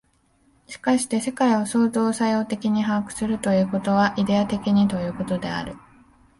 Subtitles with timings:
[0.65, 5.75] しかして世界を創造作用的に把握するということは、イデヤ的にということである。